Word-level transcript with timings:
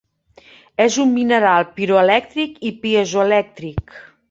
És 0.85 0.97
un 1.03 1.11
mineral 1.17 1.67
piroelèctric 1.77 2.59
i 2.71 2.75
piezoelèctric. 2.87 3.97